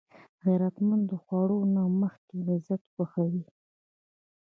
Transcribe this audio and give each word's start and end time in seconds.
غیرتمند 0.43 1.03
د 1.09 1.13
خوړو 1.23 1.59
نه 1.75 1.83
مخکې 2.01 2.37
عزت 2.49 2.81
خوښوي 2.93 3.43